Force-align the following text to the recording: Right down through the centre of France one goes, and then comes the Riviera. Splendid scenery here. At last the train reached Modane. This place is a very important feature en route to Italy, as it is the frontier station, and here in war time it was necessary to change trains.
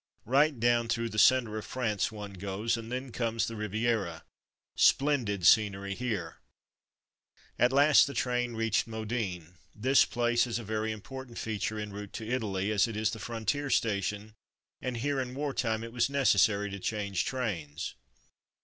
Right 0.25 0.59
down 0.59 0.87
through 0.89 1.09
the 1.09 1.19
centre 1.19 1.59
of 1.59 1.63
France 1.65 2.11
one 2.11 2.33
goes, 2.33 2.75
and 2.75 2.91
then 2.91 3.11
comes 3.11 3.45
the 3.45 3.55
Riviera. 3.55 4.23
Splendid 4.75 5.45
scenery 5.45 5.93
here. 5.93 6.39
At 7.59 7.71
last 7.71 8.07
the 8.07 8.15
train 8.15 8.55
reached 8.55 8.87
Modane. 8.87 9.57
This 9.75 10.03
place 10.05 10.47
is 10.47 10.57
a 10.57 10.63
very 10.63 10.91
important 10.91 11.37
feature 11.37 11.77
en 11.77 11.93
route 11.93 12.13
to 12.13 12.27
Italy, 12.27 12.71
as 12.71 12.87
it 12.87 12.97
is 12.97 13.11
the 13.11 13.19
frontier 13.19 13.69
station, 13.69 14.33
and 14.81 14.97
here 14.97 15.19
in 15.21 15.35
war 15.35 15.53
time 15.53 15.83
it 15.83 15.93
was 15.93 16.09
necessary 16.09 16.71
to 16.71 16.79
change 16.79 17.23
trains. 17.23 17.93